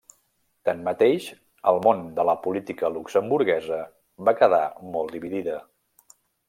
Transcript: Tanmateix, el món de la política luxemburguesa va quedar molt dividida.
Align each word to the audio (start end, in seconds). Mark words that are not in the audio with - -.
Tanmateix, 0.69 1.27
el 1.73 1.77
món 1.89 2.01
de 2.21 2.25
la 2.31 2.35
política 2.47 2.91
luxemburguesa 2.97 3.81
va 4.31 4.37
quedar 4.43 4.67
molt 4.97 5.19
dividida. 5.19 5.65